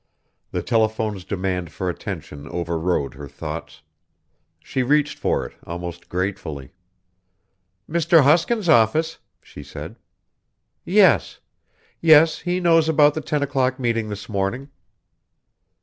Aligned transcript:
The 0.51 0.63
telephone's 0.63 1.23
demand 1.23 1.71
for 1.71 1.87
attention 1.87 2.47
overrode 2.47 3.13
her 3.13 3.27
thoughts. 3.27 3.83
She 4.63 4.81
reached 4.81 5.19
for 5.19 5.45
it 5.45 5.53
almost 5.63 6.09
gratefully. 6.09 6.71
"Mr. 7.87 8.23
Hoskins' 8.23 8.67
office," 8.67 9.19
she 9.43 9.61
said. 9.61 9.97
"Yes. 10.83 11.39
Yes, 12.01 12.39
he 12.39 12.59
knows 12.59 12.89
about 12.89 13.13
the 13.13 13.21
ten 13.21 13.43
o'clock 13.43 13.79
meeting 13.79 14.09
this 14.09 14.27
morning. 14.27 14.69